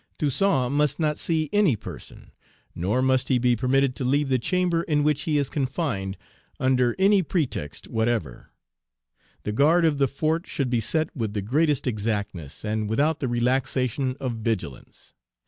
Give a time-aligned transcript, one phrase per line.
[0.17, 2.31] Toussaint must not see any person,
[2.73, 6.17] nor must he be permitted to leave the chamber in which he is confined,
[6.59, 8.49] under Page 355 any pretext whatever.
[9.43, 13.27] The guard of the fort should be set with the greatest exactness, and without the
[13.27, 15.13] relaxation of vigilance.